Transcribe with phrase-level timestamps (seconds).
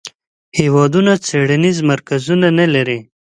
[0.59, 2.99] هیوادونه څیړنیز مرکزونه نه لري.